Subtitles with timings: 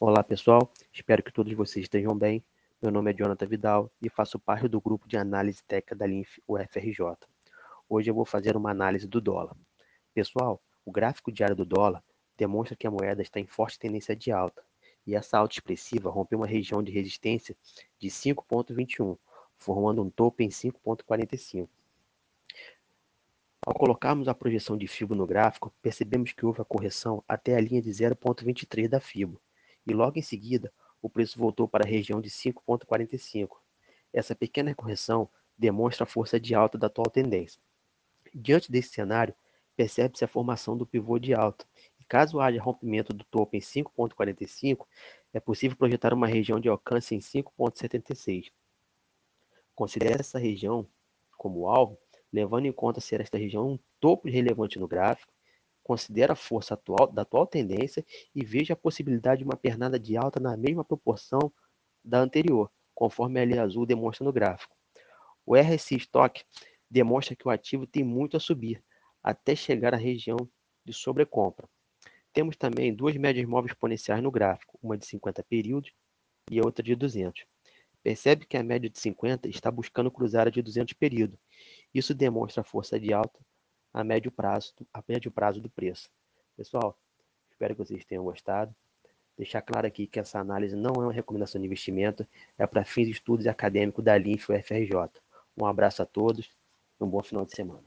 [0.00, 2.40] Olá pessoal, espero que todos vocês estejam bem.
[2.80, 6.40] Meu nome é Jonathan Vidal e faço parte do grupo de análise técnica da LINF
[6.46, 7.16] UFRJ.
[7.88, 9.56] Hoje eu vou fazer uma análise do dólar.
[10.14, 12.00] Pessoal, o gráfico diário do dólar
[12.36, 14.62] demonstra que a moeda está em forte tendência de alta
[15.04, 17.56] e essa alta expressiva rompeu uma região de resistência
[17.98, 19.18] de 5,21,
[19.56, 21.68] formando um topo em 5,45.
[23.66, 27.60] Ao colocarmos a projeção de FIBO no gráfico, percebemos que houve a correção até a
[27.60, 29.40] linha de 0,23 da FIBO,
[29.88, 33.56] e logo em seguida o preço voltou para a região de 5,45.
[34.12, 37.60] Essa pequena correção demonstra a força de alta da atual tendência.
[38.34, 39.34] Diante desse cenário,
[39.76, 41.64] percebe-se a formação do pivô de alta,
[42.00, 44.86] e caso haja rompimento do topo em 5,45,
[45.32, 48.50] é possível projetar uma região de alcance em 5,76.
[49.74, 50.86] Considere essa região
[51.36, 51.96] como alvo,
[52.32, 55.32] levando em conta ser esta região um topo relevante no gráfico
[55.88, 60.18] considere a força atual da atual tendência e veja a possibilidade de uma pernada de
[60.18, 61.50] alta na mesma proporção
[62.04, 64.76] da anterior, conforme a linha azul demonstra no gráfico.
[65.46, 66.44] O RSI Stock
[66.90, 68.84] demonstra que o ativo tem muito a subir,
[69.22, 70.36] até chegar à região
[70.84, 71.66] de sobrecompra.
[72.34, 75.90] Temos também duas médias móveis exponenciais no gráfico, uma de 50 períodos
[76.50, 77.46] e a outra de 200.
[78.02, 81.38] Percebe que a média de 50 está buscando cruzar a de 200 períodos.
[81.94, 83.40] Isso demonstra a força de alta
[83.92, 86.10] a médio prazo, a médio prazo do preço.
[86.56, 86.96] Pessoal,
[87.50, 88.74] espero que vocês tenham gostado.
[89.36, 93.06] Deixar claro aqui que essa análise não é uma recomendação de investimento, é para fins
[93.06, 95.10] de estudos acadêmicos da LINF UFRJ.
[95.56, 96.50] Um abraço a todos
[97.00, 97.84] e um bom final de semana.